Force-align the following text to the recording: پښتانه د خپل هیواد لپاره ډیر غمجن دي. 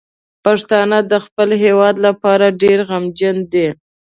پښتانه 0.45 0.97
د 1.11 1.13
خپل 1.25 1.49
هیواد 1.63 1.95
لپاره 2.05 2.45
ډیر 2.61 2.79
غمجن 2.89 3.35
دي. 3.53 3.67